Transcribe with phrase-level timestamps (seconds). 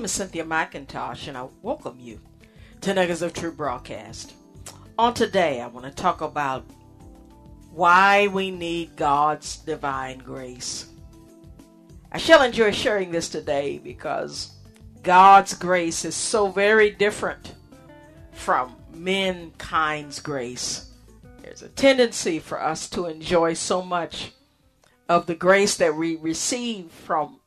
[0.00, 2.18] name is Synthia McIntosh, and I welcome you
[2.80, 4.32] to Nuggets of True broadcast.
[4.98, 6.64] On today, I want to talk about
[7.70, 10.86] why we need God's divine grace.
[12.10, 14.52] I shall enjoy sharing this today because
[15.02, 17.52] God's grace is so very different
[18.32, 20.94] from mankind's grace.
[21.42, 24.32] There's a tendency for us to enjoy so much
[25.10, 27.39] of the grace that we receive from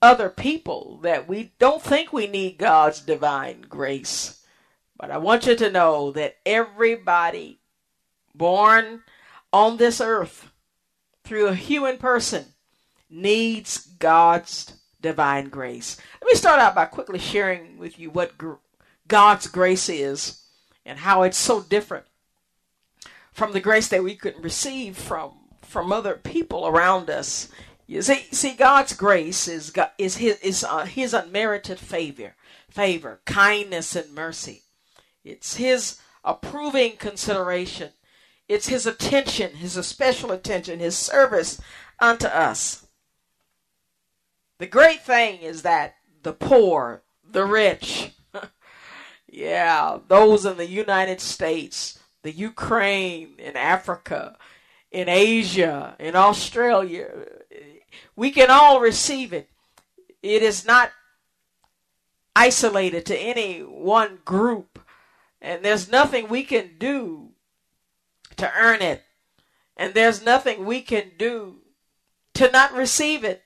[0.00, 4.44] other people that we don't think we need God's divine grace.
[4.96, 7.60] But I want you to know that everybody
[8.34, 9.02] born
[9.52, 10.50] on this earth
[11.24, 12.46] through a human person
[13.10, 15.96] needs God's divine grace.
[16.20, 18.54] Let me start out by quickly sharing with you what gr-
[19.06, 20.42] God's grace is
[20.84, 22.06] and how it's so different
[23.32, 25.32] from the grace that we could receive from
[25.62, 27.48] from other people around us
[27.88, 32.36] you see, see, God's grace is is his is uh, his unmerited favor,
[32.70, 34.62] favor, kindness, and mercy.
[35.24, 37.92] It's his approving consideration.
[38.46, 41.60] It's his attention, his special attention, his service
[41.98, 42.86] unto us.
[44.58, 48.12] The great thing is that the poor, the rich,
[49.26, 54.36] yeah, those in the United States, the Ukraine, in Africa,
[54.90, 57.10] in Asia, in Australia,
[58.16, 59.48] we can all receive it.
[60.22, 60.90] It is not
[62.34, 64.78] isolated to any one group,
[65.40, 67.30] and there's nothing we can do
[68.36, 69.02] to earn it,
[69.76, 71.56] and there's nothing we can do
[72.34, 73.44] to not receive it.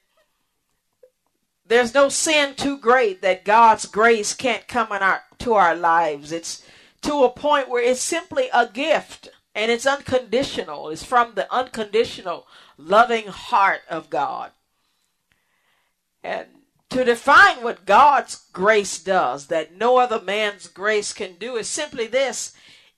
[1.66, 6.32] There's no sin too great that God's grace can't come in our to our lives.
[6.32, 6.62] It's
[7.02, 10.88] to a point where it's simply a gift and it's unconditional.
[10.88, 12.46] It's from the unconditional
[12.76, 14.52] loving heart of God.
[16.22, 16.46] And
[16.90, 22.06] to define what God's grace does, that no other man's grace can do, is simply
[22.06, 22.54] this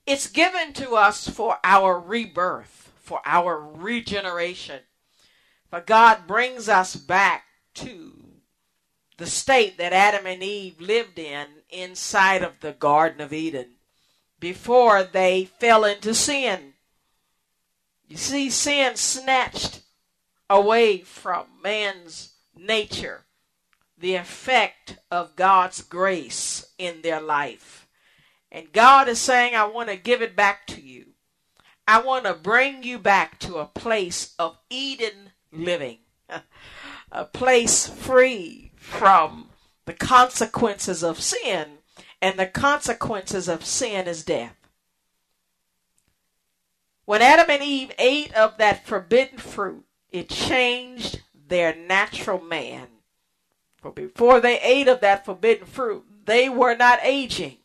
[0.06, 4.80] it's given to us for our rebirth, for our regeneration.
[5.70, 7.44] For God brings us back
[7.74, 8.12] to
[9.16, 13.73] the state that Adam and Eve lived in inside of the Garden of Eden
[14.44, 16.74] before they fell into sin.
[18.06, 19.80] You see, sin snatched
[20.50, 23.24] away from man's nature
[23.96, 27.88] the effect of God's grace in their life.
[28.52, 31.14] And God is saying, I want to give it back to you.
[31.88, 36.00] I want to bring you back to a place of Eden living,
[37.10, 39.48] a place free from
[39.86, 41.78] the consequences of sin,
[42.24, 44.56] and the consequences of sin is death.
[47.04, 52.86] When Adam and Eve ate of that forbidden fruit, it changed their natural man.
[53.76, 57.58] For before they ate of that forbidden fruit, they were not aging.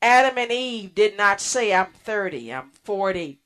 [0.00, 3.40] Adam and Eve did not say, I'm 30, I'm 40,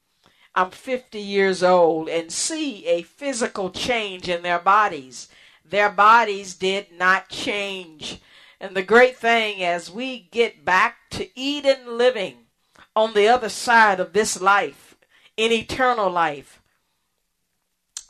[0.54, 5.26] I'm 50 years old, and see a physical change in their bodies.
[5.64, 8.20] Their bodies did not change.
[8.60, 12.46] And the great thing as we get back to Eden living
[12.96, 14.94] on the other side of this life,
[15.36, 16.62] in eternal life,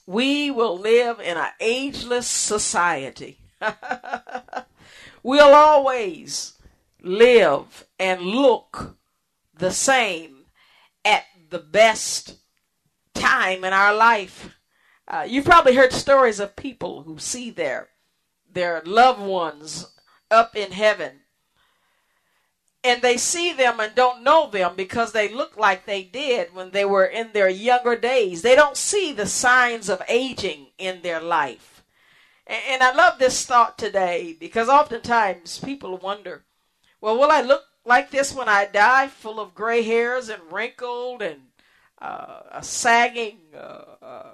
[0.06, 3.38] we will live in an ageless society.
[5.22, 6.54] we'll always
[7.00, 8.96] live and look
[9.56, 10.44] the same
[11.04, 12.36] at the best
[13.14, 14.54] time in our life.
[15.06, 17.88] Uh, you've probably heard stories of people who see their
[18.50, 19.93] their loved ones
[20.34, 21.20] up in heaven
[22.84, 26.70] and they see them and don't know them because they look like they did when
[26.70, 28.42] they were in their younger days.
[28.42, 31.82] They don't see the signs of aging in their life.
[32.46, 36.44] And I love this thought today because oftentimes people wonder,
[37.00, 41.22] well, will I look like this when I die, full of gray hairs and wrinkled
[41.22, 41.40] and
[42.02, 44.30] uh, a sagging uh, uh,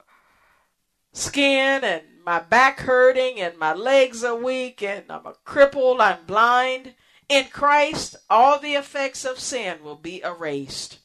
[1.13, 6.25] skin and my back hurting and my legs are weak and I'm a cripple, I'm
[6.27, 6.95] blind?
[7.29, 10.99] In Christ, all the effects of sin will be erased.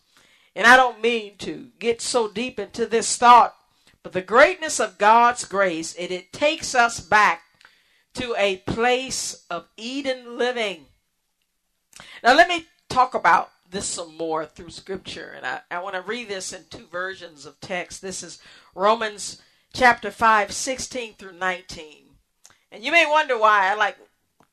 [0.56, 3.56] And I don't mean to get so deep into this thought,
[4.04, 7.44] but the greatness of God's grace, it, it takes us back
[8.16, 10.86] to a place of Eden living.
[12.24, 15.34] Now, let me talk about this some more through scripture.
[15.36, 18.02] And I, I want to read this in two versions of text.
[18.02, 18.40] This is
[18.74, 19.42] Romans
[19.76, 22.06] chapter 5, 16 through 19.
[22.72, 23.98] And you may wonder why I like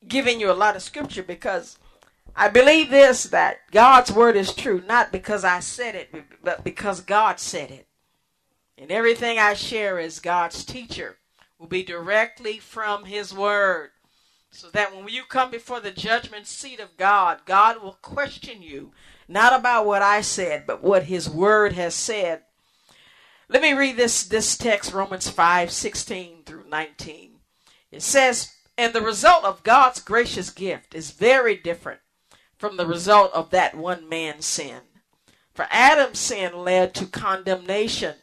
[0.06, 1.78] giving you a lot of scripture because
[2.34, 7.00] I believe this that God's word is true, not because I said it, but because
[7.00, 7.86] God said it.
[8.76, 11.19] And everything I share as God's teacher
[11.56, 13.90] will be directly from His word.
[14.50, 18.90] So that when you come before the judgment seat of God, God will question you,
[19.28, 22.42] not about what I said, but what His word has said.
[23.52, 27.32] Let me read this, this text, Romans 5 16 through 19.
[27.90, 32.00] It says, and the result of God's gracious gift is very different
[32.56, 34.81] from the result of that one man's sin.
[35.52, 38.14] For Adam's sin led to condemnation,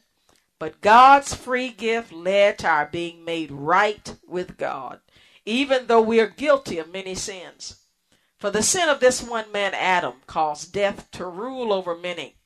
[0.58, 5.00] but God's free gift led to our being made right with God,
[5.46, 7.84] even though we are guilty of many sins.
[8.40, 12.39] For the sin of this one man, Adam, caused death to rule over many.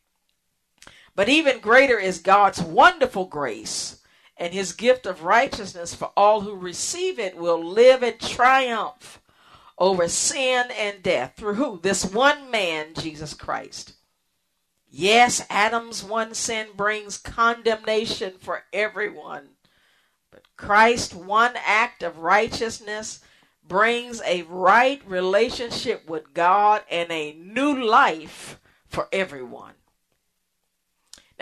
[1.16, 4.02] But even greater is God's wonderful grace
[4.38, 9.22] and his gift of righteousness for all who receive it will live in triumph
[9.78, 11.80] over sin and death through who?
[11.82, 13.94] This one man, Jesus Christ.
[14.90, 19.50] Yes, Adam's one sin brings condemnation for everyone,
[20.32, 23.20] but Christ's one act of righteousness
[23.68, 29.74] brings a right relationship with God and a new life for everyone.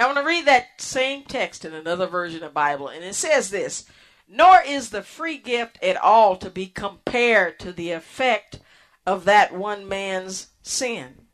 [0.01, 3.03] Now, I want to read that same text in another version of the Bible, and
[3.03, 3.86] it says this
[4.27, 8.62] Nor is the free gift at all to be compared to the effect
[9.06, 11.27] of that one man's sin.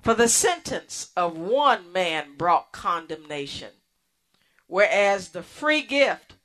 [0.00, 3.72] For the sentence of one man brought condemnation,
[4.66, 6.36] whereas the free gift,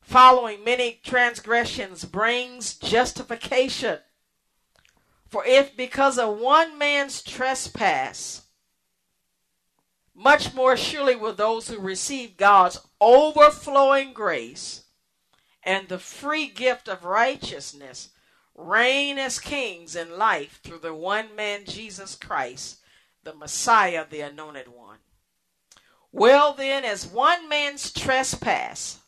[0.00, 3.98] following many transgressions, brings justification.
[5.28, 8.44] For if because of one man's trespass,
[10.18, 14.82] much more surely will those who receive God's overflowing grace
[15.62, 18.08] and the free gift of righteousness
[18.56, 22.78] reign as kings in life through the one man Jesus Christ,
[23.22, 24.98] the Messiah, the anointed one.
[26.10, 28.98] Well, then, as one man's trespass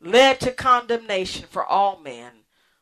[0.00, 2.32] led to condemnation for all men,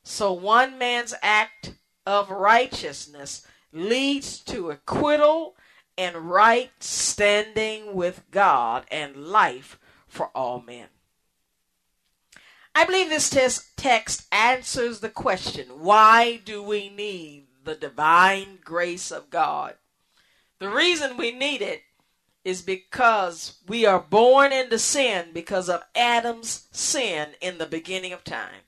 [0.04, 1.74] so one man's act
[2.06, 5.56] of righteousness leads to acquittal
[5.96, 10.88] and right standing with God and life for all men.
[12.74, 13.30] I believe this
[13.76, 19.74] text answers the question why do we need the divine grace of God?
[20.58, 21.82] The reason we need it
[22.44, 28.22] is because we are born into sin because of Adam's sin in the beginning of
[28.22, 28.62] time.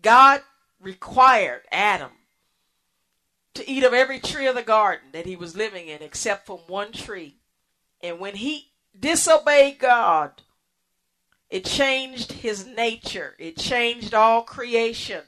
[0.00, 0.42] God
[0.80, 2.10] required Adam
[3.54, 6.58] to eat of every tree of the garden that he was living in except from
[6.66, 7.38] one tree.
[8.02, 10.42] And when he disobeyed God,
[11.50, 15.22] it changed his nature, it changed all creation.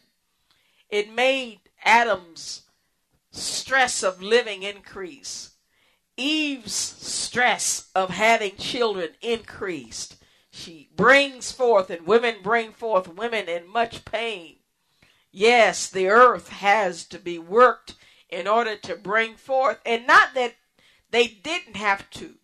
[0.89, 2.63] It made Adam's
[3.31, 5.51] stress of living increase.
[6.17, 10.17] Eve's stress of having children increased.
[10.51, 14.57] She brings forth, and women bring forth women in much pain.
[15.31, 17.95] Yes, the earth has to be worked
[18.31, 20.55] in order to bring forth, and not that
[21.11, 22.35] they didn't have to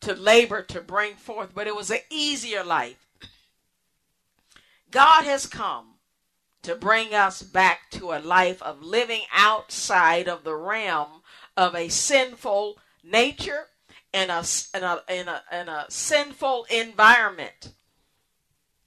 [0.00, 3.06] to labor to bring forth, but it was an easier life.
[4.90, 5.94] God has come
[6.62, 11.22] to bring us back to a life of living outside of the realm
[11.56, 13.68] of a sinful nature
[14.12, 17.72] and a, and a, and a, and a sinful environment.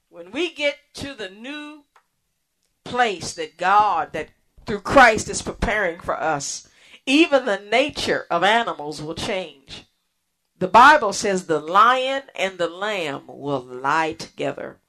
[0.10, 1.84] When we get to the new
[2.84, 4.30] place that God, that
[4.68, 6.68] through Christ is preparing for us.
[7.06, 9.86] Even the nature of animals will change.
[10.60, 14.80] The Bible says the lion and the lamb will lie together.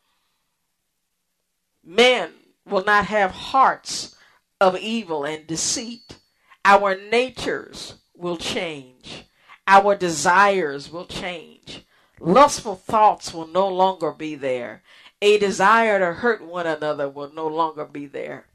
[1.85, 2.33] Men
[2.67, 4.17] will not have hearts
[4.61, 6.19] of evil and deceit.
[6.65, 9.27] Our natures will change.
[9.69, 11.85] Our desires will change.
[12.19, 14.83] Lustful thoughts will no longer be there.
[15.23, 18.48] A desire to hurt one another will no longer be there.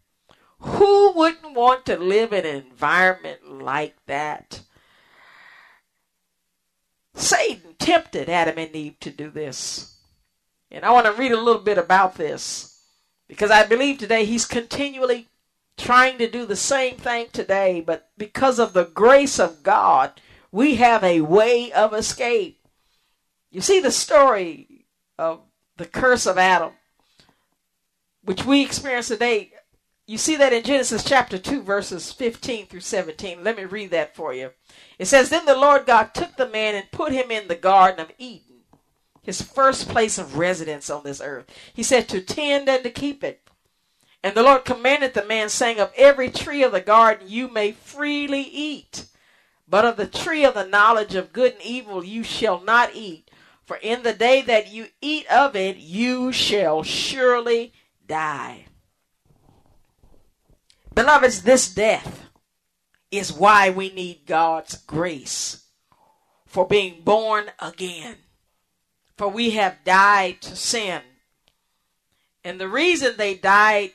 [0.64, 4.62] Who wouldn't want to live in an environment like that?
[7.14, 9.98] Satan tempted Adam and Eve to do this.
[10.72, 12.82] And I want to read a little bit about this
[13.28, 15.28] Because I believe today he's continually
[15.78, 20.76] trying to do the same thing today, but because of the grace of God, we
[20.76, 22.68] have a way of escape.
[23.50, 24.86] You see the story
[25.18, 25.42] of
[25.78, 26.74] the curse of Adam,
[28.24, 29.52] which we experience today.
[30.06, 33.42] You see that in Genesis chapter 2, verses 15 through 17.
[33.42, 34.52] Let me read that for you.
[35.00, 38.02] It says, Then the Lord God took the man and put him in the Garden
[38.02, 38.64] of Eden,
[39.22, 41.50] his first place of residence on this earth.
[41.74, 43.48] He said, To tend and to keep it.
[44.22, 47.72] And the Lord commanded the man, saying, Of every tree of the garden you may
[47.72, 49.06] freely eat,
[49.70, 53.32] but of the tree of the knowledge of good and evil you shall not eat.
[53.64, 57.72] For in the day that you eat of it, you shall surely
[58.06, 58.66] die.
[60.96, 62.26] Beloveds, this death
[63.10, 65.66] is why we need God's grace
[66.46, 68.18] for being born again.
[69.18, 71.02] For we have died to sin.
[72.44, 73.92] And the reason they died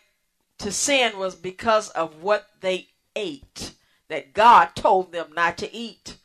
[0.59, 3.73] to sin was because of what they ate
[4.09, 6.17] that God told them not to eat.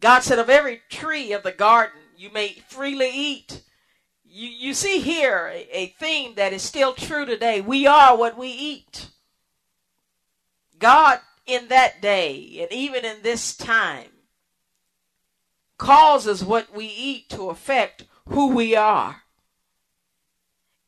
[0.00, 3.62] God said, Of every tree of the garden you may freely eat.
[4.32, 7.60] You, you see here a, a theme that is still true today.
[7.60, 9.08] We are what we eat.
[10.78, 14.10] God, in that day, and even in this time,
[15.78, 19.22] causes what we eat to affect who we are.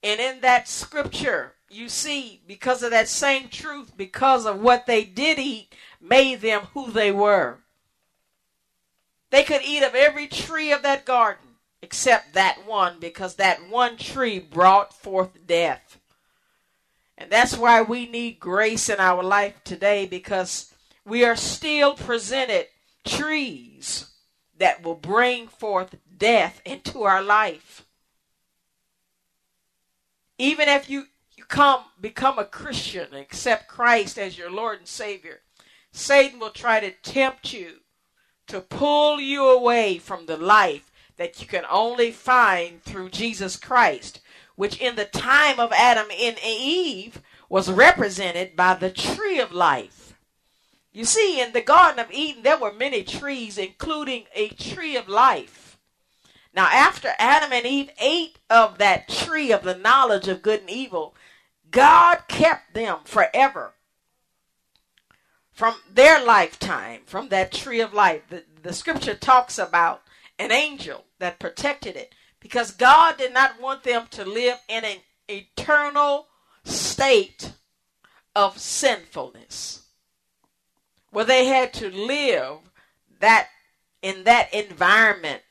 [0.05, 5.05] And in that scripture, you see, because of that same truth, because of what they
[5.05, 7.59] did eat, made them who they were.
[9.31, 11.42] They could eat of every tree of that garden
[11.83, 15.99] except that one, because that one tree brought forth death.
[17.19, 20.73] And that's why we need grace in our life today, because
[21.05, 22.69] we are still presented
[23.05, 24.11] trees
[24.59, 27.85] that will bring forth death into our life.
[30.39, 35.41] Even if you, you come become a Christian accept Christ as your Lord and Savior,
[35.91, 37.81] Satan will try to tempt you
[38.47, 44.21] to pull you away from the life that you can only find through Jesus Christ,
[44.57, 50.15] which in the time of Adam and Eve was represented by the tree of life.
[50.93, 55.09] You see, in the Garden of Eden, there were many trees, including a tree of
[55.09, 55.79] life.
[56.55, 60.71] Now, after Adam and Eve ate of that tree of the knowledge of good and
[60.71, 61.15] evil,
[61.71, 63.73] God kept them forever
[65.51, 68.23] from their lifetime, from that tree of life.
[68.29, 70.03] The, the scripture talks about
[70.43, 72.15] an angel that protected it.
[72.41, 74.97] Because God did not want them to live in an
[75.29, 76.27] eternal
[76.65, 77.53] state
[78.35, 79.83] of sinfulness.
[81.11, 82.59] Where they had to live
[83.21, 83.49] that
[84.01, 85.43] in that environment.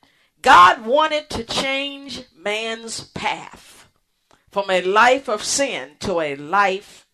[0.41, 3.87] God wanted to change man's path.
[4.49, 7.07] From a life of sin to a life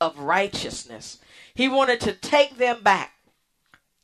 [0.00, 1.18] of righteousness.
[1.52, 3.14] He wanted to take them back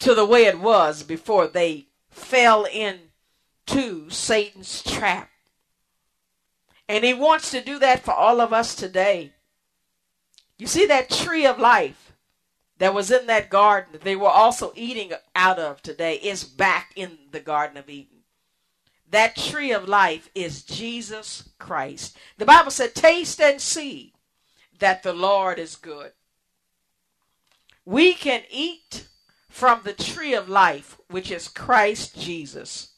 [0.00, 1.86] to the way it was before they
[2.16, 5.30] fell into Satan's trap.
[6.88, 9.32] And he wants to do that for all of us today.
[10.58, 12.12] You see that tree of life
[12.78, 16.92] that was in that garden that they were also eating out of today is back
[16.96, 18.18] in the Garden of Eden.
[19.10, 22.16] That tree of life is Jesus Christ.
[22.38, 24.14] The Bible said, Taste and see
[24.78, 26.12] that the Lord is good.
[27.84, 29.06] We can eat
[29.56, 32.90] from the tree of life, which is Christ Jesus.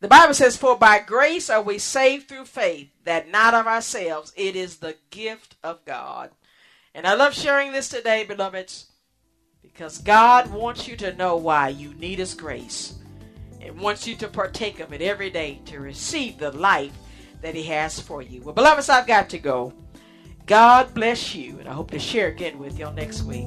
[0.00, 4.32] The Bible says, For by grace are we saved through faith, that not of ourselves,
[4.36, 6.30] it is the gift of God.
[6.92, 8.86] And I love sharing this today, beloveds,
[9.62, 12.98] because God wants you to know why you need His grace
[13.60, 16.92] and wants you to partake of it every day to receive the life
[17.42, 18.42] that He has for you.
[18.42, 19.72] Well, beloveds, I've got to go.
[20.46, 23.46] God bless you, and I hope to share again with y'all next week.